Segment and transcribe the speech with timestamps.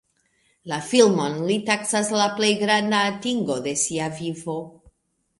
[0.71, 4.57] La filmon li taksas la plej granda atingo de sia vivo.